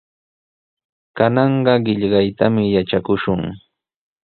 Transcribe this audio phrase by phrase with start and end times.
[1.17, 3.41] Kananqa qillqaytami yatrakushun.